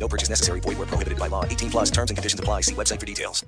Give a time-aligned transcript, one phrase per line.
[0.00, 0.60] No purchase necessary.
[0.60, 1.44] Void where prohibited by law.
[1.44, 2.62] 18 plus terms and conditions apply.
[2.62, 3.44] See website for details.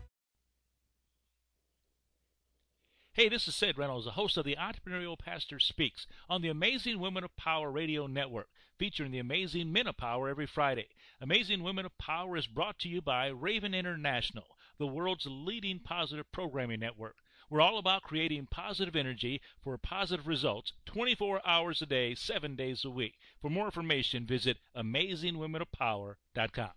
[3.15, 6.99] Hey, this is Ced Reynolds, the host of the Entrepreneurial Pastor Speaks on the Amazing
[6.99, 8.49] Women of Power Radio Network,
[8.79, 10.89] featuring the amazing men of power every Friday.
[11.21, 16.33] Amazing Women of Power is brought to you by Raven International, the world's leading positive
[16.33, 17.17] programming network.
[17.53, 22.83] We're all about creating positive energy for positive results 24 hours a day, 7 days
[22.83, 23.17] a week.
[23.43, 26.71] For more information, visit amazingwomenofpower.com.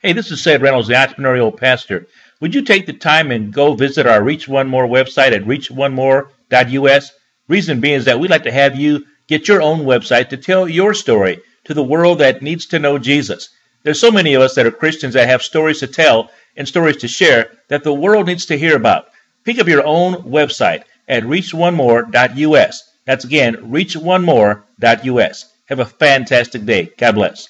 [0.00, 2.08] Hey, this is Ced Reynolds, the entrepreneurial pastor.
[2.40, 7.12] Would you take the time and go visit our Reach One More website at reachonemore.us?
[7.46, 10.68] Reason being is that we'd like to have you get your own website to tell
[10.68, 13.50] your story to the world that needs to know Jesus.
[13.84, 16.96] There's so many of us that are Christians that have stories to tell and stories
[16.96, 19.06] to share that the world needs to hear about.
[19.44, 22.90] Pick up your own website at reachonemore.us.
[23.04, 25.54] That's again, reachonemore.us.
[25.66, 26.92] Have a fantastic day.
[26.96, 27.48] God bless.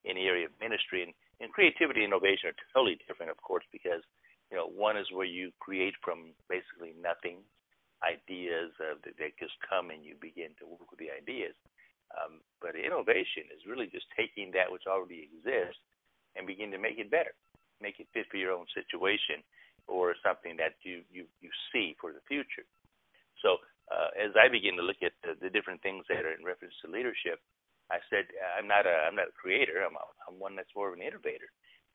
[0.06, 3.66] in the area of ministry, and, and creativity and innovation are totally different, of course,
[3.74, 4.02] because
[4.50, 7.42] you know one is where you create from basically nothing,
[8.06, 11.54] ideas uh, that, that just come and you begin to work with the ideas.
[12.14, 15.82] Um, but innovation is really just taking that which already exists
[16.38, 17.36] and begin to make it better,
[17.82, 19.44] make it fit for your own situation
[19.88, 22.64] or something that you you you see for the future.
[23.42, 26.44] So uh, as I begin to look at the, the different things that are in
[26.44, 27.40] reference to leadership,
[27.90, 29.80] I said I'm not a I'm not a creator.
[29.80, 31.48] I'm a, I'm one that's more of an innovator.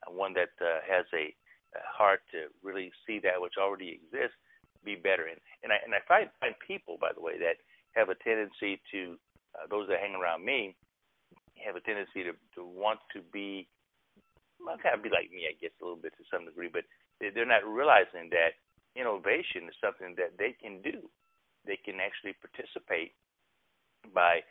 [0.07, 1.29] I'm one that uh, has a,
[1.77, 4.37] a heart to really see that which already exists
[4.81, 5.29] be better.
[5.29, 7.61] And and I and I find find people, by the way, that
[7.93, 9.17] have a tendency to
[9.53, 10.75] uh, those that hang around me
[11.61, 13.69] have a tendency to to want to be
[14.59, 16.87] well, kind of be like me, I guess, a little bit to some degree, but
[17.19, 18.55] they're not realizing that
[18.95, 21.03] innovation is something that they can do
[21.66, 23.13] they can actually participate
[24.13, 24.41] by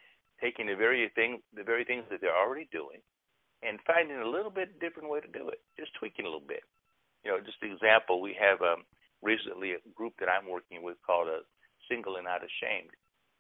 [0.41, 3.00] taking the very thing the very things that they're already doing
[3.62, 6.67] and finding a little bit different way to do it, just tweaking a little bit.
[7.25, 8.83] You know, just an example, we have um,
[9.23, 11.47] recently a group that I'm working with called a
[11.89, 12.91] Single and Not Ashamed,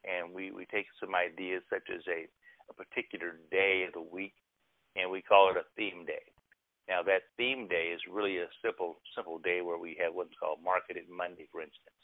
[0.06, 2.30] and we we take some ideas such as a
[2.70, 4.34] a particular day of the week,
[4.94, 6.22] and we call it a theme day.
[6.88, 10.62] Now that theme day is really a simple simple day where we have what's called
[10.62, 12.01] Marketed Monday, for instance.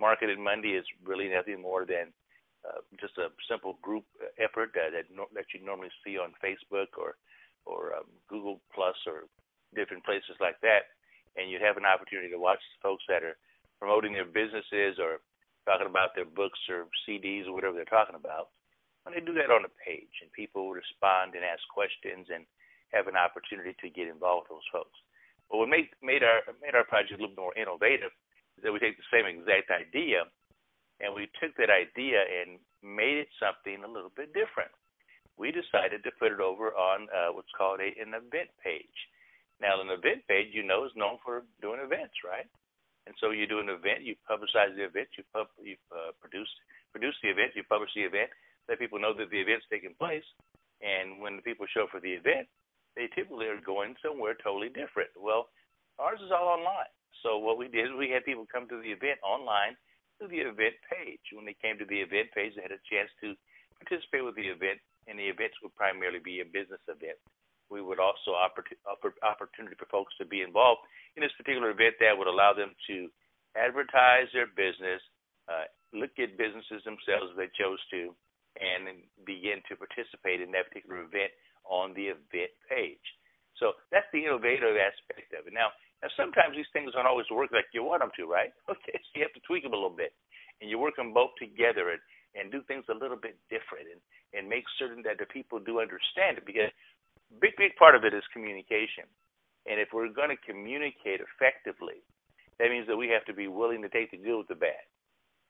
[0.00, 2.12] Marketed Monday is really nothing more than
[2.66, 4.04] uh, just a simple group
[4.38, 7.16] effort that that, no, that you normally see on Facebook or
[7.64, 9.26] or um, Google Plus or
[9.74, 10.94] different places like that,
[11.36, 13.36] and you have an opportunity to watch folks that are
[13.78, 15.20] promoting their businesses or
[15.66, 18.54] talking about their books or CDs or whatever they're talking about.
[19.04, 22.46] And they do that on a page, and people respond and ask questions and
[22.90, 24.98] have an opportunity to get involved with those folks.
[25.50, 28.10] But what made made our made our project a little more innovative
[28.62, 30.24] that we take the same exact idea
[31.00, 34.72] and we took that idea and made it something a little bit different.
[35.36, 38.96] We decided to put it over on uh, what's called a, an event page.
[39.60, 42.48] Now, an event page, you know, is known for doing events, right?
[43.06, 46.48] And so you do an event, you publicize the event, you pub, you uh, produce
[46.90, 48.32] produce the event, you publish the event,
[48.68, 50.24] let people know that the event's taking place.
[50.80, 52.48] And when the people show up for the event,
[52.96, 55.12] they typically are going somewhere totally different.
[55.14, 55.52] Well,
[56.00, 56.90] ours is all online.
[57.22, 59.76] So what we did is we had people come to the event online
[60.20, 61.22] to the event page.
[61.32, 63.36] When they came to the event page, they had a chance to
[63.76, 67.20] participate with the event, and the events would primarily be a business event.
[67.68, 68.62] We would also offer
[69.26, 70.86] opportunity for folks to be involved
[71.18, 73.10] in this particular event that would allow them to
[73.58, 75.02] advertise their business,
[75.50, 78.14] uh, look at businesses themselves if they chose to,
[78.56, 81.32] and begin to participate in that particular event
[81.66, 83.02] on the event page.
[83.58, 85.52] So that's the innovative aspect of it.
[85.52, 85.72] Now,
[86.02, 88.52] now sometimes these things don't always work like you want them to, right?
[88.72, 90.12] Okay, so you have to tweak them a little bit,
[90.60, 92.02] and you work them both together and
[92.36, 94.00] and do things a little bit different and
[94.36, 96.68] and make certain that the people do understand it because
[97.40, 99.08] big big part of it is communication.
[99.66, 101.98] And if we're going to communicate effectively,
[102.62, 104.84] that means that we have to be willing to take the good with the bad.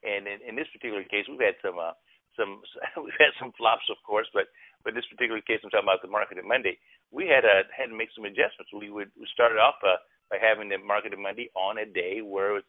[0.03, 1.93] And in, in this particular case, we've had some uh,
[2.39, 2.63] some
[3.03, 4.49] we've had some flops, of course, but
[4.85, 6.79] but this particular case, I'm talking about the Marketing Monday.
[7.11, 8.71] We had uh, had to make some adjustments.
[8.73, 9.99] We would we started off uh,
[10.31, 12.67] by having the Marketing Monday on a day where it's,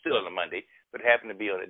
[0.00, 1.68] still on a Monday, but it happened to be on a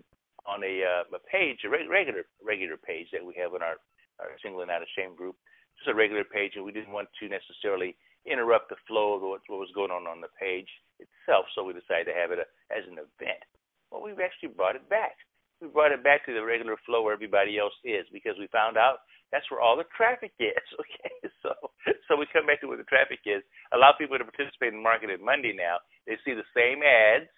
[0.48, 3.76] on a, uh, a page, a regular regular page that we have in our
[4.22, 5.34] our single and out of shame group,
[5.76, 9.42] just a regular page, and we didn't want to necessarily interrupt the flow of what,
[9.48, 10.70] what was going on on the page
[11.02, 11.44] itself.
[11.54, 13.42] So we decided to have it a, as an event.
[13.90, 15.18] Well, we've actually brought it back
[15.60, 18.76] we brought it back to the regular flow where everybody else is because we found
[18.76, 20.56] out that's where all the traffic is.
[20.80, 21.69] Okay, so
[22.10, 23.46] so we come back to where the traffic is.
[23.70, 25.78] Allow people to participate in Marketing Monday now.
[26.10, 27.30] They see the same ads,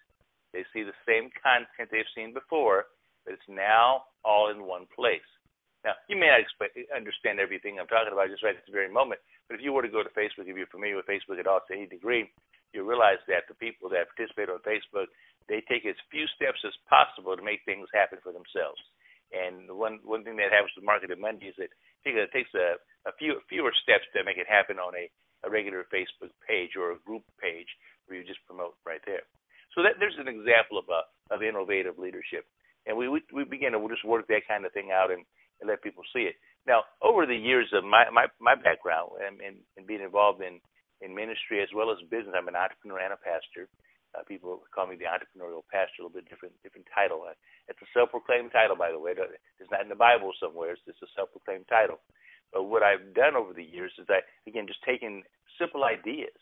[0.56, 2.88] they see the same content they've seen before,
[3.28, 5.28] but it's now all in one place.
[5.84, 8.88] Now, you may not expect, understand everything I'm talking about just right at this very
[8.88, 11.50] moment, but if you were to go to Facebook, if you're familiar with Facebook at
[11.50, 12.32] all to any degree,
[12.72, 15.12] you realize that the people that participate on Facebook
[15.48, 18.78] they take as few steps as possible to make things happen for themselves.
[19.32, 21.72] And one one thing that happens with Marketing Monday is that
[22.04, 22.78] it takes a,
[23.08, 25.10] a few fewer steps to make it happen on a,
[25.46, 27.68] a regular Facebook page or a group page
[28.06, 29.22] where you just promote right there.
[29.74, 32.44] So that there's an example of a of innovative leadership,
[32.86, 35.24] and we we, we begin to just work that kind of thing out and,
[35.60, 36.36] and let people see it.
[36.66, 40.60] Now, over the years of my my, my background and, and, and being involved in
[41.00, 43.66] in ministry as well as business, I'm an entrepreneur and a pastor.
[44.12, 47.24] Uh, people call me the entrepreneurial pastor, a little bit different different title.
[47.24, 47.32] Uh,
[47.68, 49.16] it's a self-proclaimed title, by the way.
[49.16, 50.76] It's not in the Bible somewhere.
[50.76, 52.00] It's just a self-proclaimed title.
[52.52, 55.24] But what I've done over the years is I, again, just taking
[55.56, 56.36] simple ideas,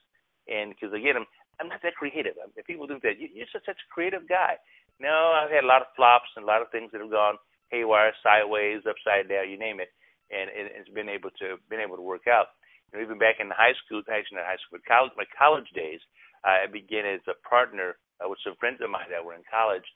[0.51, 1.27] and because again, I'm
[1.63, 2.35] I'm not that creative.
[2.43, 4.59] I mean, people think that you, you're such, such a creative guy.
[4.99, 7.37] No, I've had a lot of flops and a lot of things that have gone
[7.71, 9.95] haywire, sideways, upside down, you name it,
[10.35, 12.59] and, and it's been able to been able to work out.
[12.91, 15.71] You know, even back in high school, actually not high school, but college, my college
[15.79, 16.03] days,
[16.45, 19.87] I began as a partner uh, with some friends of mine that were in college,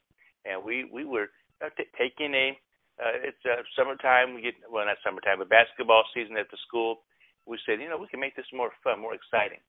[0.45, 1.29] and we we were
[1.63, 2.57] uh, t- taking a
[3.01, 4.33] uh, it's uh, summertime.
[4.35, 7.03] We get well not summertime, but basketball season at the school.
[7.45, 9.61] We said, you know, we can make this more fun, more exciting.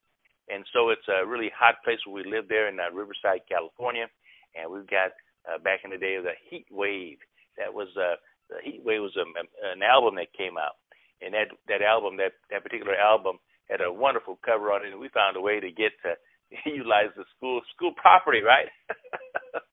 [0.49, 4.07] And so it's a really hot place where we live there in uh, Riverside, California,
[4.55, 5.11] and we've got
[5.45, 7.19] uh, back in the day of the Heat Wave.
[7.59, 8.17] That was uh,
[8.49, 9.27] the Heat Wave was a,
[9.75, 10.79] an album that came out,
[11.21, 15.01] and that that album, that that particular album, had a wonderful cover on it, and
[15.01, 16.15] we found a way to get to
[16.67, 18.69] utilize the school school property, right?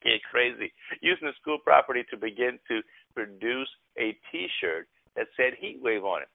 [0.01, 0.73] okay, crazy.
[1.01, 2.81] Using the school property to begin to
[3.13, 6.31] produce a T-shirt that said Heat Wave on it.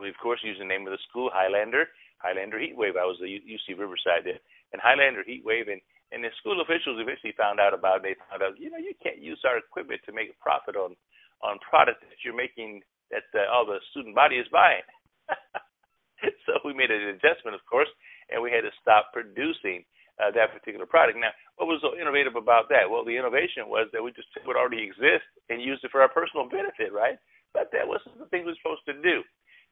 [0.00, 1.90] We of course used the name of the school, Highlander
[2.22, 2.94] Highlander Heat Wave.
[2.94, 4.38] I was at UC Riverside there,
[4.72, 5.82] and Highlander Heat Wave, and
[6.14, 8.06] and the school officials eventually found out about.
[8.06, 8.14] It.
[8.14, 10.94] They found out, you know, you can't use our equipment to make a profit on
[11.42, 14.86] on product that you're making that uh, all the student body is buying.
[16.46, 17.90] so we made an adjustment, of course,
[18.32, 19.84] and we had to stop producing
[20.20, 21.20] uh, that particular product.
[21.20, 22.88] Now, what was so innovative about that?
[22.88, 26.00] Well, the innovation was that we just took what already exists and used it for
[26.00, 27.16] our personal benefit, right?
[27.52, 29.24] But that wasn't the thing we were supposed to do.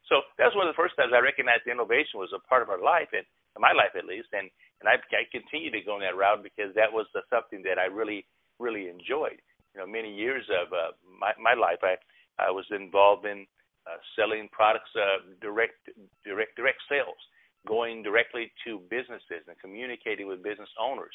[0.09, 2.73] So that's one of the first times I recognized the innovation was a part of
[2.73, 3.25] our life, and
[3.61, 4.49] my life at least, and
[4.81, 7.77] and I, I continue to go in that route because that was uh, something that
[7.77, 8.25] I really
[8.57, 9.37] really enjoyed.
[9.77, 12.01] You know, many years of uh, my my life, I
[12.41, 13.45] I was involved in
[13.85, 15.77] uh, selling products uh, direct
[16.25, 17.21] direct direct sales
[17.67, 21.15] going directly to businesses and communicating with business owners.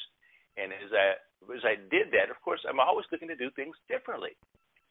[0.56, 1.06] And as I
[1.54, 4.34] as I did that, of course, I'm always looking to do things differently.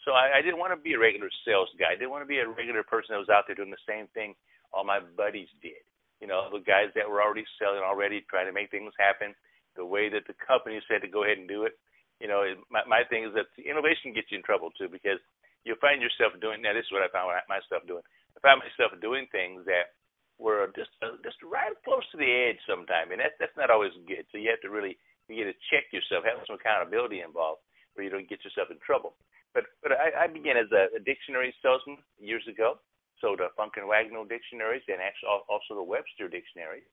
[0.05, 1.93] So I, I didn't want to be a regular sales guy.
[1.93, 4.07] I didn't want to be a regular person that was out there doing the same
[4.13, 4.35] thing
[4.73, 5.81] all my buddies did.
[6.21, 9.33] You know, the guys that were already selling, already trying to make things happen.
[9.75, 11.77] the way that the company said to go ahead and do it.
[12.19, 15.19] You know, my my thing is that the innovation gets you in trouble too because
[15.63, 16.61] you'll find yourself doing.
[16.63, 18.03] Now, this is what I found myself doing.
[18.35, 19.95] I found myself doing things that
[20.37, 23.95] were just uh, just right close to the edge sometimes, and that's that's not always
[24.07, 24.27] good.
[24.31, 27.63] So you have to really you get to check yourself, have some accountability involved,
[27.95, 29.15] where you don't get yourself in trouble.
[29.55, 32.77] But but I, I began as a, a dictionary salesman years ago,
[33.21, 36.83] sold uh, Funk and Wagnall dictionaries and actually also the Webster dictionary.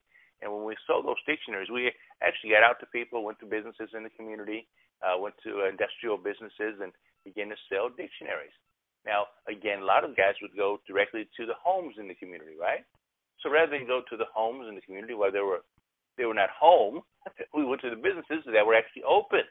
[0.42, 3.94] And when we sold those dictionaries, we actually got out to people, went to businesses
[3.94, 4.66] in the community,
[4.98, 6.90] uh, went to industrial businesses, and
[7.22, 8.54] began to sell dictionaries.
[9.06, 12.58] Now, again, a lot of guys would go directly to the homes in the community,
[12.58, 12.82] right?
[13.42, 15.60] So rather than go to the homes in the community where they were
[16.18, 17.02] they were not home,
[17.56, 19.44] we went to the businesses that were actually open.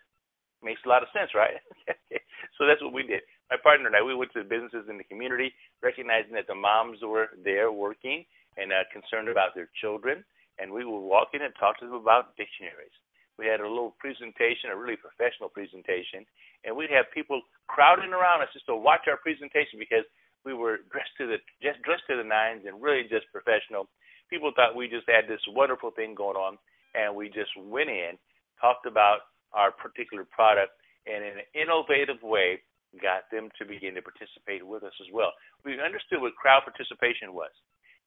[0.63, 1.57] Makes a lot of sense, right?
[2.57, 3.25] so that's what we did.
[3.49, 6.55] My partner and I, we went to the businesses in the community, recognizing that the
[6.55, 8.23] moms were there working
[8.61, 10.21] and uh, concerned about their children,
[10.61, 12.93] and we would walk in and talk to them about dictionaries.
[13.41, 16.29] We had a little presentation, a really professional presentation,
[16.61, 20.05] and we'd have people crowding around us just to watch our presentation because
[20.45, 23.87] we were dressed to the just dressed to the nines and really just professional.
[24.29, 26.57] People thought we just had this wonderful thing going on,
[26.95, 28.15] and we just went in,
[28.59, 30.71] talked about our particular product,
[31.05, 32.63] and in an innovative way
[32.99, 35.31] got them to begin to participate with us as well.
[35.63, 37.51] We understood what crowd participation was.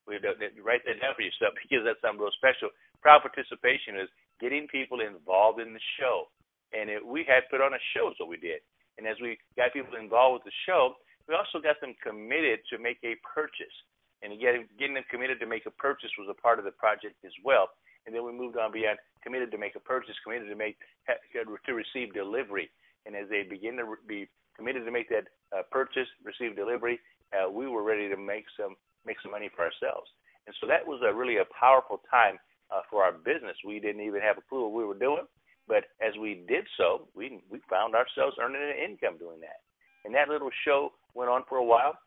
[0.05, 2.69] We write that down for yourself because that's something real special.
[3.01, 6.29] Crowd participation is getting people involved in the show,
[6.73, 8.61] and it, we had put on a show, so we did.
[8.97, 10.95] And as we got people involved with the show,
[11.27, 13.73] we also got them committed to make a purchase.
[14.21, 17.15] And getting, getting them committed to make a purchase was a part of the project
[17.25, 17.69] as well.
[18.05, 20.77] And then we moved on beyond committed to make a purchase, committed to make
[21.09, 22.69] to receive delivery.
[23.05, 26.99] And as they begin to be committed to make that uh, purchase, receive delivery,
[27.33, 30.09] uh, we were ready to make some make some money for ourselves.
[30.47, 32.37] And so that was a really a powerful time
[32.73, 33.57] uh, for our business.
[33.65, 35.25] We didn't even have a clue what we were doing,
[35.67, 39.65] but as we did so, we we found ourselves earning an income doing that.
[40.05, 41.97] And that little show went on for a while,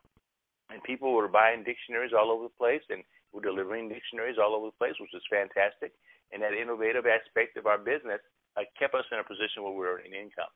[0.70, 4.68] and people were buying dictionaries all over the place, and we're delivering dictionaries all over
[4.68, 5.96] the place, which was fantastic.
[6.30, 8.20] And that innovative aspect of our business
[8.56, 10.52] uh, kept us in a position where we were earning income.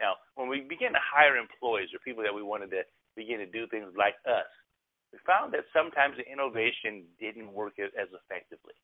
[0.00, 2.84] Now, when we began to hire employees or people that we wanted to
[3.16, 4.48] begin to do things like us,
[5.12, 8.74] we found that sometimes the innovation didn't work as effectively.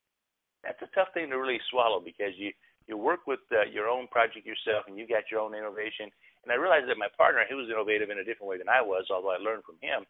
[0.63, 2.53] That's a tough thing to really swallow because you
[2.89, 6.11] you work with uh, your own project yourself and you got your own innovation
[6.45, 8.81] and I realized that my partner, he was innovative in a different way than I
[8.81, 10.09] was, although I learned from him.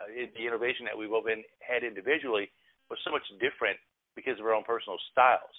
[0.00, 2.48] Uh, it, the innovation that we both been, had individually
[2.88, 3.76] was so much different
[4.16, 5.52] because of our own personal styles.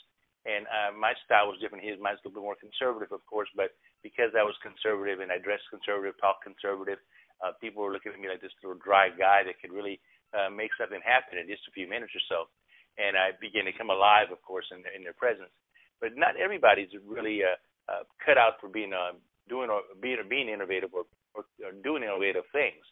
[0.47, 1.83] And uh, my style was different.
[1.83, 5.29] His mine's a little bit more conservative, of course, but because I was conservative and
[5.29, 6.97] I dressed conservative, talked conservative,
[7.43, 9.99] uh, people were looking at me like this little dry guy that could really
[10.33, 12.39] uh, make something happen in just a few minutes or so.
[12.97, 15.53] And I began to come alive, of course, in, in their presence.
[16.01, 17.57] But not everybody's really uh,
[17.91, 21.03] uh, cut out for being uh, doing or being or being innovative or,
[21.35, 22.83] or, or doing innovative things.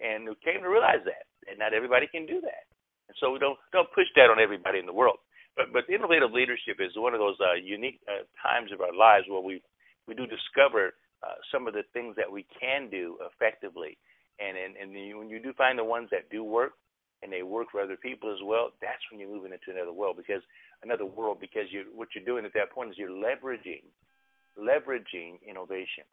[0.00, 2.66] And we came to realize that, and not everybody can do that.
[3.08, 5.18] And so we don't don't push that on everybody in the world.
[5.56, 9.26] But but innovative leadership is one of those uh, unique uh, times of our lives
[9.28, 9.62] where we
[10.08, 13.96] we do discover uh, some of the things that we can do effectively.
[14.40, 16.74] And and and the, when you do find the ones that do work,
[17.22, 20.16] and they work for other people as well, that's when you're moving into another world
[20.16, 20.42] because
[20.82, 23.86] another world because you what you're doing at that point is you're leveraging
[24.58, 26.06] leveraging innovation.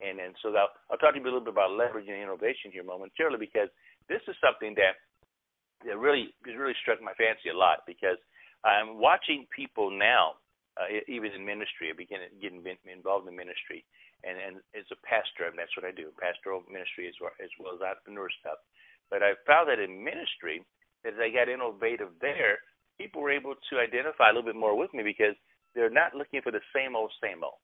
[0.00, 2.84] And and so I'll, I'll talk to you a little bit about leveraging innovation here
[2.84, 3.72] momentarily because
[4.08, 5.00] this is something that
[5.84, 8.20] that really really struck my fancy a lot because
[8.64, 10.40] I'm watching people now,
[10.76, 13.84] uh, even in ministry, I begin getting involved in ministry,
[14.24, 17.52] and and as a pastor, and that's what I do, pastoral ministry as well as
[17.56, 18.60] well as entrepreneur stuff.
[19.08, 20.60] But I found that in ministry,
[21.06, 22.58] as I got innovative there,
[22.98, 25.36] people were able to identify a little bit more with me because
[25.74, 27.60] they're not looking for the same old, same old.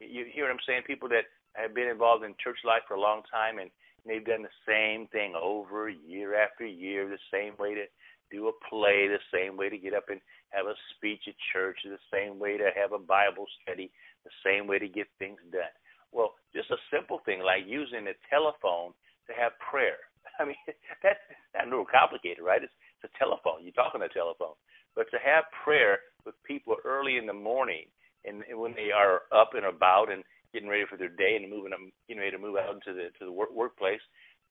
[0.00, 0.82] You hear what I'm saying?
[0.86, 3.70] People that have been involved in church life for a long time and
[4.06, 7.84] they've done the same thing over year after year, the same way to
[8.30, 11.78] do a play, the same way to get up and have a speech at church,
[11.84, 13.90] the same way to have a Bible study,
[14.24, 15.74] the same way to get things done.
[16.12, 18.94] Well, just a simple thing like using a telephone
[19.28, 19.98] to have prayer.
[20.40, 20.58] I mean,
[21.02, 21.20] that's
[21.54, 22.62] not a little complicated, right?
[22.62, 23.64] It's, it's a telephone.
[23.64, 24.56] You talk on a telephone.
[24.96, 27.86] But to have prayer with people early in the morning
[28.24, 31.72] and when they are up and about and getting ready for their day and moving
[32.08, 34.02] getting ready to move out into the to the work, workplace,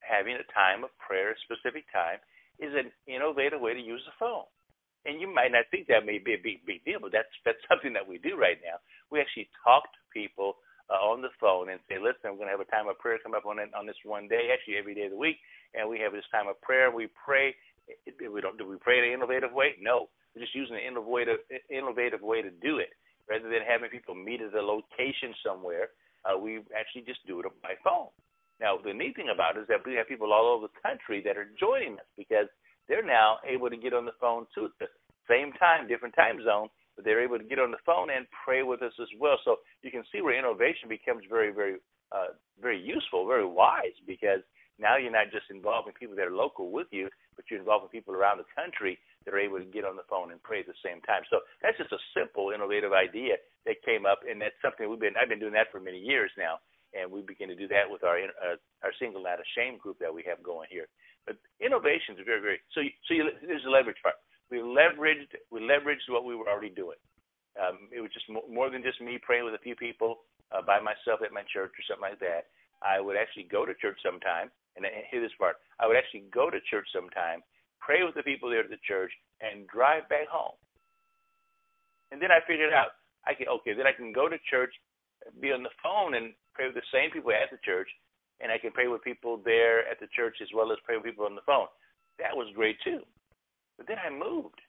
[0.01, 2.19] having a time of prayer, a specific time,
[2.59, 4.47] is an innovative way to use the phone.
[5.05, 7.61] And you might not think that may be a big big deal, but that's that's
[7.71, 8.79] something that we do right now.
[9.11, 10.57] We actually talk to people
[10.89, 13.19] uh, on the phone and say, "Listen, I'm going to have a time of prayer
[13.21, 15.37] come up on on this one day, actually every day of the week,
[15.75, 16.91] and we have this time of prayer.
[16.91, 17.55] We pray.
[18.19, 19.75] We don't do we pray in an innovative way?
[19.81, 21.39] No, we're just using an innovative
[21.71, 22.89] innovative way to do it
[23.29, 25.93] rather than having people meet at a location somewhere,
[26.25, 28.09] uh, we actually just do it by phone.
[28.59, 31.21] Now, the neat thing about it is that we have people all over the country
[31.23, 32.47] that are joining us because
[32.89, 34.89] they're now able to get on the phone too at the
[35.29, 38.63] same time, different time zone, but they're able to get on the phone and pray
[38.63, 39.37] with us as well.
[39.45, 41.77] So you can see where innovation becomes very, very,
[42.11, 44.43] uh, very useful, very wise because
[44.79, 48.15] now you're not just involving people that are local with you, but you're involving people
[48.15, 50.83] around the country that are able to get on the phone and pray at the
[50.83, 51.23] same time.
[51.29, 53.35] So that's just a simple, innovative idea
[53.65, 56.31] that came up, and that's something we've been I've been doing that for many years
[56.37, 56.59] now,
[56.95, 59.99] and we begin to do that with our uh, our single out of shame group
[59.99, 60.87] that we have going here.
[61.27, 62.81] But innovation is very, very so.
[62.81, 64.15] You, so you, there's the leverage part.
[64.49, 66.97] We leveraged we leveraged what we were already doing.
[67.59, 70.23] Um, it was just more, more than just me praying with a few people
[70.55, 72.47] uh, by myself at my church or something like that.
[72.79, 75.57] I would actually go to church sometime, and hear this part.
[75.79, 77.43] I would actually go to church sometime,
[77.89, 79.09] pray with the people there at the church,
[79.41, 80.53] and drive back home.
[82.13, 84.69] And then I figured out I can okay, then I can go to church,
[85.41, 87.89] be on the phone, and pray with the same people at the church,
[88.45, 91.09] and I can pray with people there at the church as well as pray with
[91.09, 91.65] people on the phone.
[92.21, 93.01] That was great too.
[93.81, 94.61] But then I moved.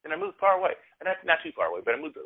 [0.00, 0.72] Then I moved far away,
[1.04, 2.16] and not not too far away, but I moved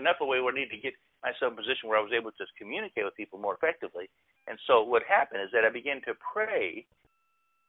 [0.00, 2.32] enough away where I needed to get myself in a position where I was able
[2.32, 4.08] to communicate with people more effectively.
[4.48, 6.88] And so what happened is that I began to pray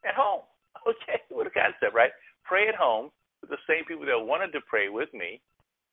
[0.08, 0.48] at home.
[0.88, 2.12] Okay, what a concept, right?
[2.44, 3.10] Pray at home
[3.42, 5.42] with the same people that wanted to pray with me,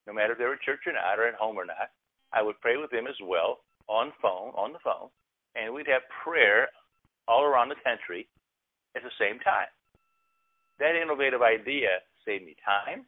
[0.07, 1.91] no matter if they were at church or not, or at home or not.
[2.33, 5.09] I would pray with them as well on phone, on the phone,
[5.55, 6.69] and we'd have prayer
[7.29, 8.29] all around the country
[8.97, 9.71] at the same time.
[10.79, 13.07] That innovative idea saved me time.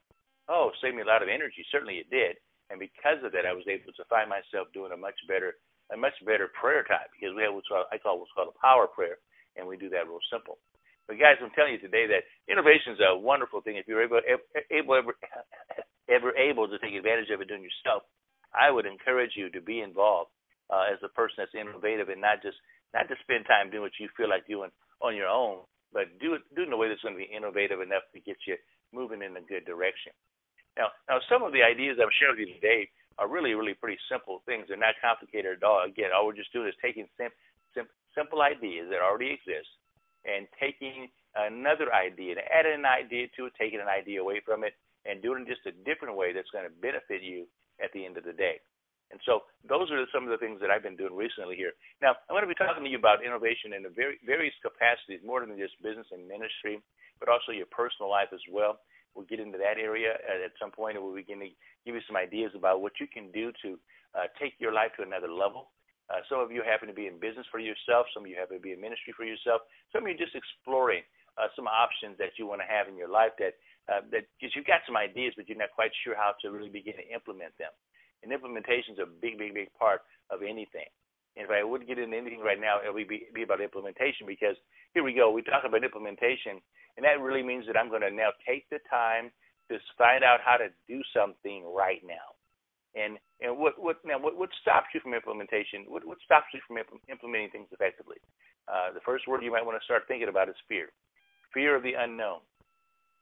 [0.49, 1.67] Oh, saved me a lot of energy.
[1.73, 2.37] Certainly it did.
[2.71, 5.55] And because of that, I was able to find myself doing a much better
[5.93, 8.89] a much better prayer time because we have called, I call what's called a power
[8.89, 9.23] prayer,
[9.55, 10.59] and we do that real simple.
[11.07, 13.79] But guys, I'm telling you today that innovation is a wonderful thing.
[13.79, 14.19] If you're able,
[14.71, 15.15] able ever,
[16.11, 18.03] ever able to take advantage of it doing yourself,
[18.51, 20.35] I would encourage you to be involved
[20.67, 22.59] uh, as a person that's innovative and not just
[22.91, 25.63] not to spend time doing what you feel like doing on your own,
[25.95, 28.19] but do it do it in a way that's going to be innovative enough to
[28.19, 28.59] get you
[28.91, 30.11] moving in a good direction.
[30.75, 33.99] Now, now some of the ideas I'm sharing with you today are really, really pretty
[34.11, 34.67] simple things.
[34.69, 35.87] They're not complicated at all.
[35.87, 37.31] Again, all we're just doing is taking sim,
[37.73, 39.71] sim, simple ideas that already exist
[40.27, 44.65] and taking another idea and adding an idea to it, taking an idea away from
[44.65, 44.75] it,
[45.07, 47.47] and doing it just a different way that's going to benefit you
[47.79, 48.59] at the end of the day.
[49.15, 51.79] And so those are some of the things that I've been doing recently here.
[52.03, 55.47] Now, I'm going to be talking to you about innovation in very, various capacities, more
[55.47, 56.83] than just business and ministry,
[57.23, 58.83] but also your personal life as well.
[59.15, 61.49] We'll get into that area at, some point, and we'll begin to
[61.87, 63.79] give you some ideas about what you can do to
[64.13, 65.71] uh, take your life to another level.
[66.07, 68.07] Uh, some of you happen to be in business for yourself.
[68.15, 69.63] Some of you happen to be in ministry for yourself.
[69.91, 71.03] Some of you just exploring
[71.35, 74.67] uh, some options that you want to have in your life that uh, that you've
[74.67, 77.71] got some ideas, but you're not quite sure how to really begin to implement them.
[78.23, 80.91] And implementation is a big, big, big part of anything.
[81.37, 84.27] And if I would get into anything right now, it would be, be about implementation
[84.27, 84.57] because
[84.95, 85.31] here we go.
[85.31, 86.59] We talk about implementation,
[86.97, 89.31] and that really means that I'm going to now take the time
[89.71, 92.36] to find out how to do something right now.
[92.97, 95.85] And and what what now what, what stops you from implementation?
[95.87, 98.17] What what stops you from imp- implementing things effectively?
[98.67, 100.89] Uh, the first word you might want to start thinking about is fear.
[101.53, 102.41] Fear of the unknown.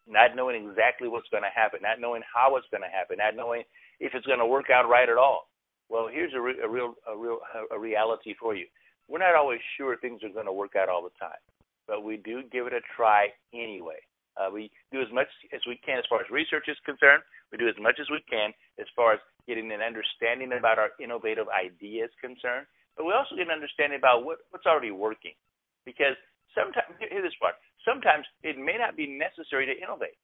[0.07, 3.37] Not knowing exactly what's going to happen, not knowing how it's going to happen, not
[3.37, 3.65] knowing
[4.01, 5.49] if it's going to work out right at all.
[5.89, 7.41] Well, here's a, re- a real a real
[7.73, 8.67] a reality for you.
[9.09, 11.41] We're not always sure things are going to work out all the time
[11.87, 14.01] but we do give it a try anyway.
[14.37, 17.23] Uh, we do as much as we can as far as research is concerned.
[17.55, 18.51] We do as much as we can
[18.83, 22.67] as far as getting an understanding about our innovative ideas concerned.
[22.99, 25.39] But we also get an understanding about what, what's already working.
[25.87, 26.19] Because
[26.51, 27.55] sometimes, hear this part,
[27.87, 30.19] sometimes it may not be necessary to innovate.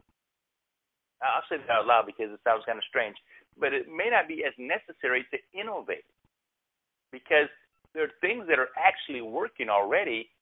[1.22, 3.14] I'll say that out loud because it sounds kind of strange,
[3.54, 6.08] but it may not be as necessary to innovate
[7.14, 7.46] because
[7.94, 10.34] there are things that are actually working already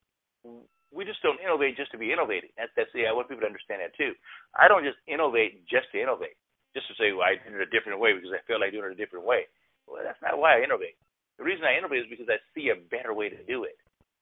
[0.93, 2.51] we just don't innovate just to be innovating.
[2.57, 3.11] That's that's yeah.
[3.11, 4.13] I want people to understand that too.
[4.57, 6.37] I don't just innovate just to innovate,
[6.79, 8.87] just to say well, I did it a different way because I feel like doing
[8.87, 9.51] it a different way.
[9.91, 10.95] Well, that's not why I innovate.
[11.43, 13.75] The reason I innovate is because I see a better way to do it.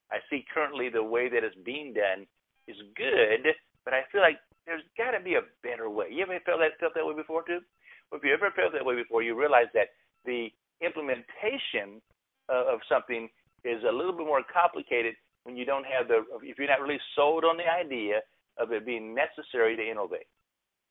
[0.09, 2.25] I see currently the way that it's being done
[2.65, 3.53] is good,
[3.85, 6.09] but I feel like there's got to be a better way.
[6.09, 7.61] You ever felt that felt that way before too?
[8.09, 9.93] Well, if you ever felt that way before, you realize that
[10.25, 10.49] the
[10.81, 12.01] implementation
[12.49, 13.29] uh, of something
[13.65, 15.15] is a little bit more complicated
[15.45, 18.23] when you don't have the, if you're not really sold on the idea
[18.59, 20.27] of it being necessary to innovate.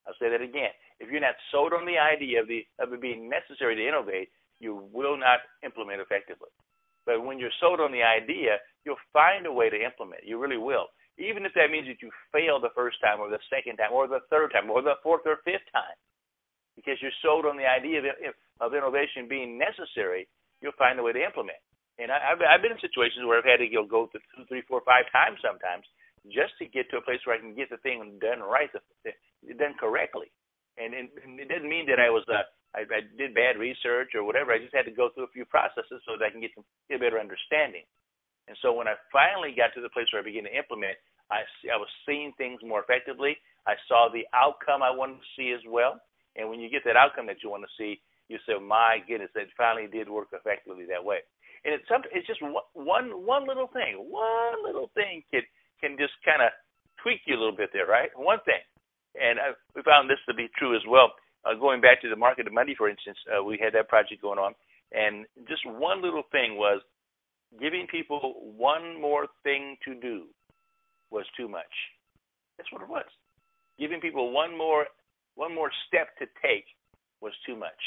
[0.07, 0.71] I'll say that again.
[0.99, 4.29] If you're not sold on the idea of, the, of it being necessary to innovate,
[4.61, 6.49] you will not implement effectively.
[7.05, 10.25] But when you're sold on the idea, you'll find a way to implement.
[10.25, 10.89] You really will.
[11.17, 14.07] Even if that means that you fail the first time or the second time or
[14.07, 15.95] the third time or the fourth or fifth time.
[16.75, 20.27] Because you're sold on the idea of, of innovation being necessary,
[20.59, 21.61] you'll find a way to implement.
[21.95, 24.83] And I, I've, I've been in situations where I've had to go, two, three, four,
[24.83, 25.87] five times sometimes
[26.31, 29.75] just to get to a place where I can get the thing done right, done
[29.79, 30.31] correctly.
[30.77, 31.07] And, and,
[31.39, 32.43] it didn't mean that I was uh,
[32.75, 34.51] I, I did bad research or whatever.
[34.51, 36.67] I just had to go through a few processes so that I can get, some,
[36.91, 37.87] get a better understanding.
[38.51, 40.99] And so when I finally got to the place where I began to implement,
[41.31, 43.37] I I was seeing things more effectively.
[43.65, 45.97] I saw the outcome I wanted to see as well.
[46.35, 49.31] And when you get that outcome that you want to see, you say, "My goodness,
[49.33, 51.25] that finally did work effectively that way."
[51.63, 55.41] And it's some, it's just one one little thing, one little thing can
[55.85, 56.49] can just kind of
[56.97, 58.09] tweak you a little bit there, right?
[58.17, 58.65] One thing,
[59.13, 61.13] and I, we found this to be true as well
[61.45, 64.39] uh, going back to the Marketing Monday, for instance, uh, we had that project going
[64.39, 64.53] on,
[64.91, 66.81] and just one little thing was
[67.59, 70.25] giving people one more thing to do
[71.11, 71.71] was too much.
[72.57, 73.05] That's what it was.
[73.79, 74.85] Giving people one more
[75.35, 76.65] one more step to take
[77.21, 77.81] was too much.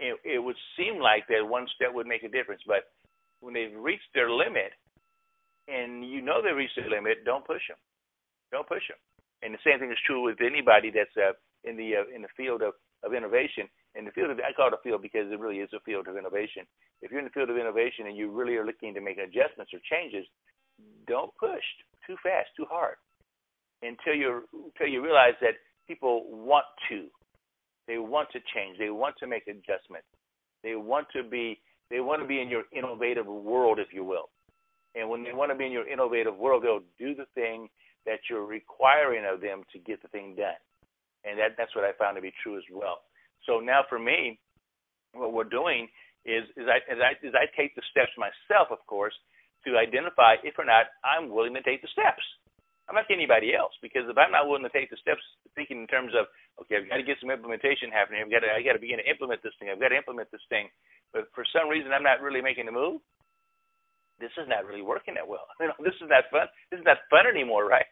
[0.00, 2.90] It, it would seem like that one step would make a difference, but
[3.40, 4.72] when they've reached their limit,
[5.70, 7.78] and you know they reach their limit, don't push them.
[8.50, 8.98] Don't push them.
[9.42, 11.32] And the same thing is true with anybody that's uh,
[11.64, 13.68] in the uh, in the field of, of innovation.
[13.94, 16.08] In the field of I call it a field because it really is a field
[16.08, 16.66] of innovation.
[17.02, 19.72] If you're in the field of innovation and you really are looking to make adjustments
[19.72, 20.26] or changes,
[21.06, 21.64] don't push
[22.06, 22.96] too fast, too hard,
[23.82, 25.56] until you until you realize that
[25.88, 27.06] people want to,
[27.88, 30.06] they want to change, they want to make adjustments,
[30.62, 31.58] they want to be
[31.90, 34.28] they want to be in your innovative world, if you will.
[34.94, 37.68] And when they want to be in your innovative world, they'll do the thing
[38.06, 40.58] that you're requiring of them to get the thing done
[41.24, 43.04] and that that's what I found to be true as well.
[43.44, 44.38] So now for me,
[45.12, 45.88] what we're doing
[46.24, 49.14] is is I is I, is I take the steps myself, of course,
[49.66, 52.22] to identify if or not I'm willing to take the steps.
[52.88, 55.22] I'm not anybody else because if I'm not willing to take the steps,
[55.54, 56.26] thinking in terms of
[56.66, 58.20] okay, I've got to get some implementation happening.
[58.24, 59.70] I've got to I got to begin to implement this thing.
[59.70, 60.68] I've got to implement this thing,
[61.12, 63.00] but for some reason I'm not really making the move.
[64.20, 65.48] This is not really working that well.
[65.60, 66.46] You know, this is not fun.
[66.70, 67.88] This is not fun anymore, right?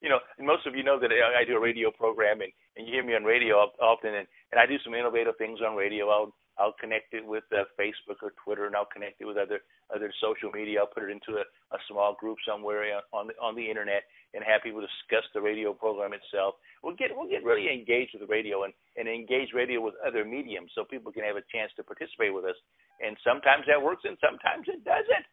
[0.00, 2.92] you know, most of you know that I, do a radio program, and, and you
[2.94, 6.08] hear me on radio often, and, and I do some innovative things on radio.
[6.08, 9.60] I'll I'll connect it with uh, Facebook or Twitter, and I'll connect it with other
[9.94, 10.80] other social media.
[10.80, 14.44] I'll put it into a, a small group somewhere on the on the internet, and
[14.44, 16.56] have people discuss the radio program itself.
[16.82, 20.24] We'll get we'll get really engaged with the radio and and engage radio with other
[20.24, 22.56] mediums, so people can have a chance to participate with us.
[23.04, 25.24] And sometimes that works, and sometimes it doesn't,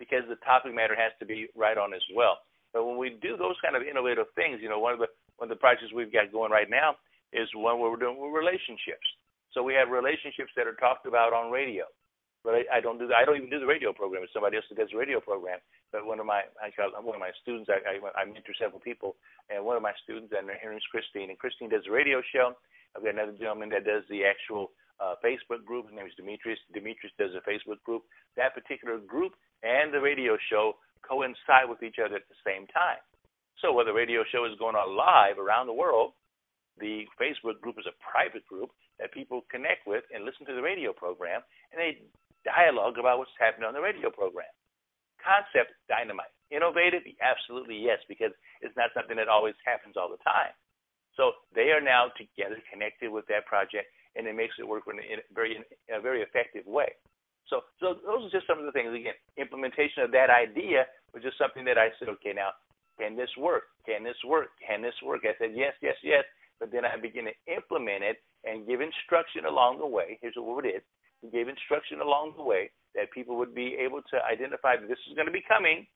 [0.00, 2.40] because the topic matter has to be right on as well.
[2.72, 5.46] But when we do those kind of innovative things, you know, one of the one
[5.46, 6.96] of the projects we've got going right now
[7.32, 9.04] is one where we're doing relationships.
[9.52, 11.84] So we have relationships that are talked about on radio.
[12.40, 14.24] But I, I don't do the, I don't even do the radio program.
[14.24, 15.60] It's somebody else that does the radio program.
[15.92, 16.48] But one of my
[17.04, 19.16] one of my students I, I, I mentor several people,
[19.52, 22.24] and one of my students and her name is Christine, and Christine does a radio
[22.32, 22.56] show.
[22.96, 25.88] I've got another gentleman that does the actual uh, Facebook group.
[25.88, 26.58] His name is Demetrius.
[26.72, 28.08] Demetrius does a Facebook group.
[28.36, 33.00] That particular group and the radio show coincide with each other at the same time.
[33.60, 36.12] So whether the radio show is going on live around the world,
[36.78, 40.64] the Facebook group is a private group that people connect with and listen to the
[40.64, 42.00] radio program, and they
[42.44, 44.48] dialogue about what's happening on the radio program.
[45.20, 46.32] Concept dynamite.
[46.48, 47.04] Innovative?
[47.20, 48.32] Absolutely yes, because
[48.64, 50.56] it's not something that always happens all the time.
[51.20, 54.96] So they are now together connected with that project, and it makes it work in
[54.98, 56.96] a very, in a very effective way.
[57.50, 58.94] So, so those are just some of the things.
[58.94, 62.54] Again, implementation of that idea was just something that I said, okay, now,
[62.98, 63.74] can this work?
[63.84, 64.54] Can this work?
[64.62, 65.26] Can this work?
[65.26, 66.22] I said, yes, yes, yes.
[66.62, 70.18] But then I begin to implement it and give instruction along the way.
[70.22, 70.82] Here's what we did.
[71.22, 75.00] We gave instruction along the way that people would be able to identify that this
[75.08, 75.86] is going to be coming.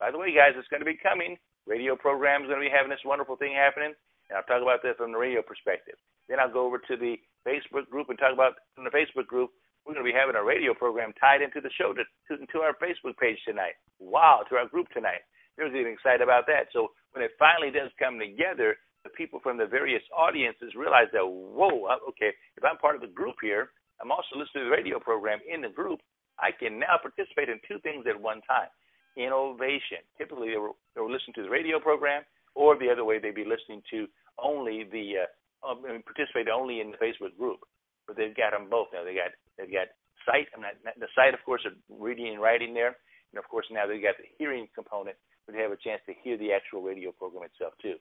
[0.00, 1.36] By the way, guys, it's going to be coming.
[1.66, 3.94] Radio program is going to be having this wonderful thing happening.
[4.30, 5.94] And I'll talk about that from the radio perspective.
[6.28, 9.50] Then I'll go over to the Facebook group and talk about from the Facebook group
[9.84, 12.58] we're going to be having a radio program tied into the show to, to, to
[12.64, 13.76] our Facebook page tonight.
[14.00, 15.20] Wow, to our group tonight.
[15.56, 16.72] They're getting excited about that.
[16.72, 21.22] So when it finally does come together, the people from the various audiences realize that,
[21.22, 23.70] whoa, okay, if I'm part of the group here,
[24.00, 26.00] I'm also listening to the radio program in the group.
[26.40, 28.72] I can now participate in two things at one time.
[29.14, 30.02] Innovation.
[30.18, 32.24] Typically, they were, they were listening to the radio program,
[32.56, 34.08] or the other way, they'd be listening to
[34.42, 37.60] only the, uh, um, participate only in the Facebook group
[38.06, 39.04] but they've got them both now.
[39.04, 39.88] They got they've got
[40.26, 40.48] sight.
[40.54, 42.96] The sight, of course, of reading and writing there,
[43.32, 46.14] and of course now they've got the hearing component, where they have a chance to
[46.22, 47.96] hear the actual radio program itself too.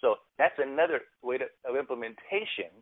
[0.00, 2.72] So that's another way to, of implementation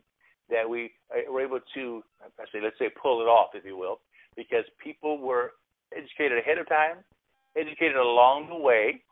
[0.49, 3.77] that we uh, were able to, I say, let's say, pull it off, if you
[3.77, 3.99] will,
[4.35, 5.51] because people were
[5.95, 7.03] educated ahead of time,
[7.57, 9.03] educated along the way,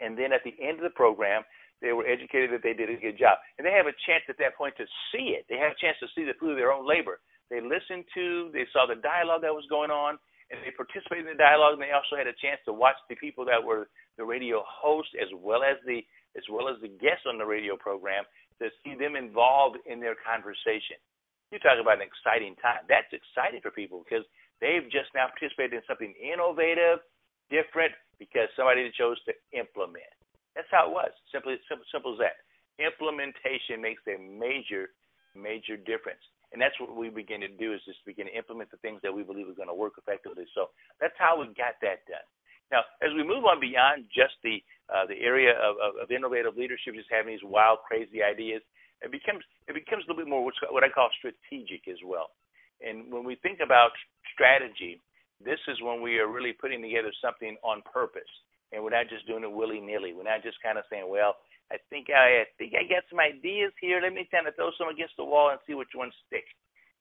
[0.00, 1.42] and then at the end of the program,
[1.82, 3.36] they were educated that they did a good job.
[3.58, 5.44] And they have a chance at that point to see it.
[5.48, 7.20] They have a chance to see the fruit of their own labor.
[7.50, 10.18] They listened to, they saw the dialogue that was going on,
[10.50, 11.78] and they participated in the dialogue.
[11.78, 15.12] And they also had a chance to watch the people that were the radio hosts
[15.20, 16.02] as well as the
[16.36, 18.28] as well as the guests on the radio program
[18.60, 21.00] to see them involved in their conversation.
[21.48, 22.84] You talk about an exciting time.
[22.92, 24.26] That's exciting for people because
[24.60, 27.00] they've just now participated in something innovative,
[27.48, 30.12] different, because somebody chose to implement.
[30.52, 31.12] That's how it was.
[31.32, 32.36] Simply simple, simple as that.
[32.76, 34.92] Implementation makes a major,
[35.32, 36.20] major difference.
[36.56, 39.12] And that's what we begin to do is just begin to implement the things that
[39.12, 40.48] we believe are going to work effectively.
[40.56, 42.24] So that's how we got that done.
[42.72, 46.56] Now, as we move on beyond just the uh, the area of, of, of innovative
[46.56, 48.64] leadership, just having these wild, crazy ideas,
[49.04, 50.40] it becomes it becomes a little bit more
[50.72, 52.32] what I call strategic as well.
[52.80, 53.92] And when we think about
[54.32, 55.04] strategy,
[55.44, 58.32] this is when we are really putting together something on purpose,
[58.72, 60.16] and we're not just doing it willy nilly.
[60.16, 61.36] We're not just kind of saying, "Well,
[61.72, 63.98] I think I, I think I got some ideas here.
[64.00, 66.46] Let me kind of throw some against the wall and see which ones stick."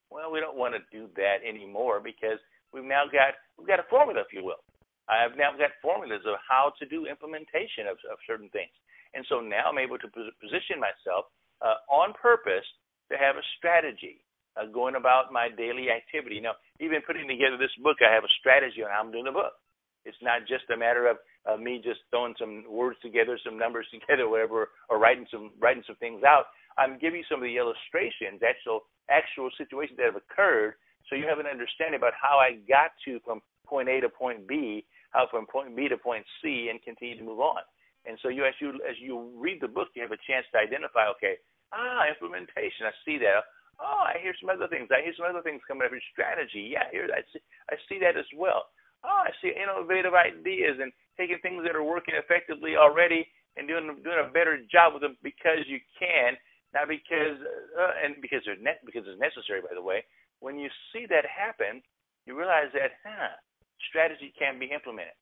[0.09, 2.37] Well, we don't want to do that anymore because
[2.73, 4.61] we've now got we've got a formula, if you will.
[5.05, 8.73] I've now got formulas of how to do implementation of, of certain things.
[9.13, 11.29] And so now I'm able to position myself
[11.61, 12.65] uh, on purpose
[13.13, 14.25] to have a strategy
[14.57, 16.41] uh, going about my daily activity.
[16.41, 19.35] Now, even putting together this book, I have a strategy on how I'm doing the
[19.35, 19.53] book.
[20.05, 23.87] It's not just a matter of uh, me just throwing some words together, some numbers
[23.93, 26.45] together, whatever, or writing some writing some things out.
[26.77, 30.75] I'm giving you some of the illustrations, actual actual situations that have occurred,
[31.09, 34.47] so you have an understanding about how I got to from point A to point
[34.47, 37.63] B how from point B to point C and continue to move on.
[38.05, 40.59] And so you as you as you read the book, you have a chance to
[40.59, 41.39] identify, okay,
[41.71, 42.85] ah, implementation.
[42.85, 43.47] I see that.
[43.79, 44.87] Oh, I hear some other things.
[44.91, 46.69] I hear some other things coming up strategy.
[46.75, 48.67] Yeah, here I see I see that as well.
[49.05, 53.87] Oh, I see innovative ideas and taking things that are working effectively already and doing
[54.03, 56.33] doing a better job with them because you can,
[56.73, 57.37] not because
[57.77, 59.61] uh, and because they're ne- because it's necessary.
[59.61, 60.03] By the way,
[60.41, 61.81] when you see that happen,
[62.25, 63.37] you realize that, huh,
[63.89, 65.15] strategy can be implemented.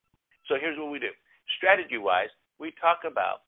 [0.47, 1.11] So here's what we do.
[1.59, 3.43] Strategy wise, we talk about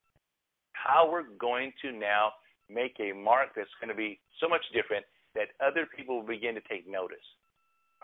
[0.73, 2.31] how we're going to now
[2.69, 6.55] make a mark that's going to be so much different that other people will begin
[6.55, 7.23] to take notice.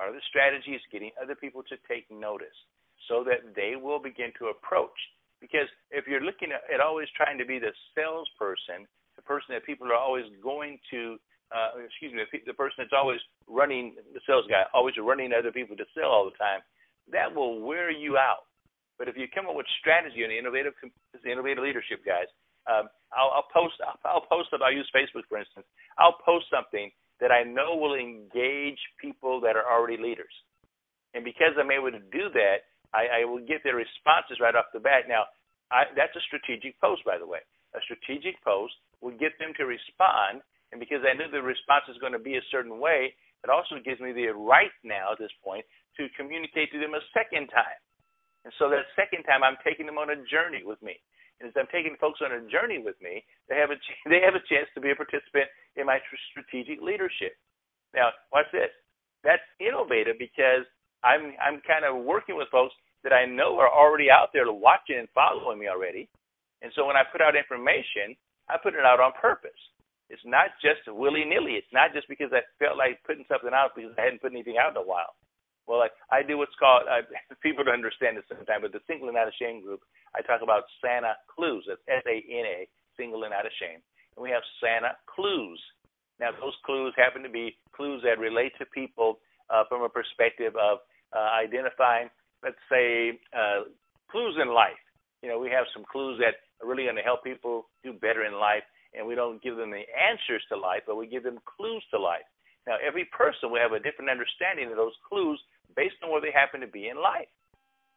[0.02, 2.58] Our other strategy is getting other people to take notice
[3.06, 4.98] so that they will begin to approach.
[5.38, 9.86] Because if you're looking at, always trying to be the salesperson, the person that people
[9.94, 11.22] are always going to,
[11.54, 15.52] uh, excuse me, the, the person that's always running, the sales guy, always running other
[15.52, 16.66] people to sell all the time,
[17.14, 18.50] that will wear you out.
[18.98, 20.74] But if you come up with strategy and innovative,
[21.26, 22.30] innovative leadership, guys,
[22.70, 23.78] um, I'll, I'll post.
[23.82, 24.50] I'll, I'll post.
[24.54, 25.66] I'll use Facebook for instance.
[25.98, 30.34] I'll post something that I know will engage people that are already leaders,
[31.14, 34.74] and because I'm able to do that, I, I will get their responses right off
[34.74, 35.08] the bat.
[35.08, 35.30] Now,
[35.72, 37.40] I, that's a strategic post, by the way.
[37.78, 42.02] A strategic post will get them to respond, and because I know the response is
[42.04, 45.34] going to be a certain way, it also gives me the right now at this
[45.40, 45.64] point
[45.98, 47.80] to communicate to them a second time.
[48.44, 50.98] And so that second time, I'm taking them on a journey with me.
[51.42, 54.36] As I'm taking folks on a journey with me, they have a ch- they have
[54.38, 57.36] a chance to be a participant in my tr- strategic leadership.
[57.94, 58.72] Now, watch this.
[59.24, 60.66] That's innovative because
[61.04, 65.00] I'm I'm kind of working with folks that I know are already out there watching
[65.00, 66.10] and following me already.
[66.62, 68.16] And so when I put out information,
[68.50, 69.58] I put it out on purpose.
[70.10, 71.58] It's not just willy nilly.
[71.58, 74.58] It's not just because I felt like putting something out because I hadn't put anything
[74.60, 75.16] out in a while.
[75.68, 77.08] Well, I, I do what's called, uh,
[77.44, 79.82] people don't understand this sometimes, but the Single and Not Ashamed group,
[80.16, 81.66] I talk about Santa Clues.
[81.68, 83.84] That's S A N A, Single and Not Ashamed.
[84.16, 85.60] And we have Santa Clues.
[86.20, 89.20] Now, those clues happen to be clues that relate to people
[89.50, 90.80] uh, from a perspective of
[91.16, 92.10] uh, identifying,
[92.44, 93.68] let's say, uh,
[94.12, 94.78] clues in life.
[95.24, 98.26] You know, we have some clues that are really going to help people do better
[98.26, 101.40] in life, and we don't give them the answers to life, but we give them
[101.46, 102.28] clues to life.
[102.68, 105.42] Now, every person will have a different understanding of those clues
[105.76, 107.30] based on where they happen to be in life.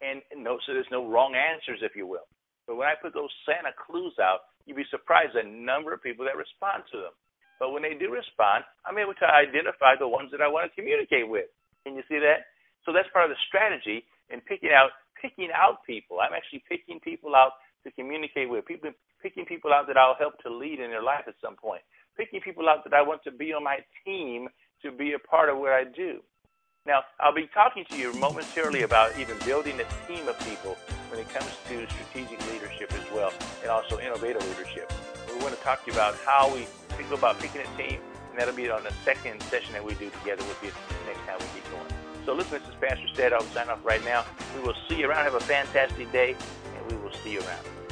[0.05, 2.29] And no, so there's no wrong answers, if you will.
[2.69, 6.25] But when I put those Santa clues out, you'd be surprised the number of people
[6.29, 7.17] that respond to them.
[7.61, 10.77] But when they do respond, I'm able to identify the ones that I want to
[10.77, 11.49] communicate with.
[11.85, 12.53] Can you see that?
[12.85, 16.21] So that's part of the strategy in picking out picking out people.
[16.21, 18.69] I'm actually picking people out to communicate with.
[18.69, 18.93] People
[19.25, 21.81] picking people out that I'll help to lead in their life at some point
[22.17, 24.49] picking people out that I want to be on my team
[24.83, 26.21] to be a part of what I do.
[26.87, 30.77] Now, I'll be talking to you momentarily about even building a team of people
[31.09, 34.93] when it comes to strategic leadership as well, and also innovative leadership.
[35.33, 38.39] We want to talk to you about how we think about picking a team, and
[38.39, 40.73] that'll be on the second session that we do together with you
[41.07, 41.87] next time we keep going.
[42.27, 43.33] So listen, this is Pastor Stead.
[43.33, 44.27] I'll sign off right now.
[44.55, 45.25] We will see you around.
[45.25, 46.37] Have a fantastic day,
[46.77, 47.84] and we will see you around.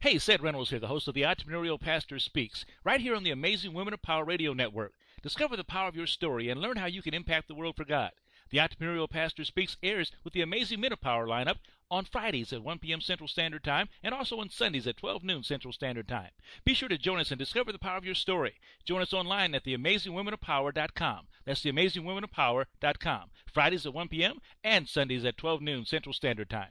[0.00, 3.32] Hey, Ced Reynolds here, the host of the Entrepreneurial Pastor Speaks, right here on the
[3.32, 4.92] Amazing Women of Power Radio Network.
[5.22, 7.84] Discover the power of your story and learn how you can impact the world for
[7.84, 8.12] God.
[8.50, 11.56] The Entrepreneurial Pastor Speaks airs with the Amazing Men of Power lineup
[11.90, 13.00] on Fridays at 1 p.m.
[13.00, 16.30] Central Standard Time and also on Sundays at 12 noon Central Standard Time.
[16.64, 18.54] Be sure to join us and discover the power of your story.
[18.84, 21.26] Join us online at theamazingwomenofpower.com.
[21.44, 23.30] That's theamazingwomenofpower.com.
[23.52, 24.38] Fridays at 1 p.m.
[24.62, 26.70] and Sundays at 12 noon Central Standard Time.